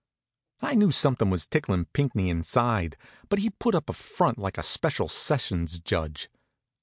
I 0.63 0.73
knew 0.73 0.89
somethin' 0.89 1.29
was 1.29 1.45
ticklin' 1.45 1.85
Pinckney 1.93 2.31
inside; 2.31 2.97
but 3.29 3.37
he 3.37 3.51
put 3.51 3.75
up 3.75 3.87
a 3.87 3.93
front 3.93 4.39
like 4.39 4.57
a 4.57 4.63
Special 4.63 5.07
Sessions 5.07 5.79
judge. 5.79 6.27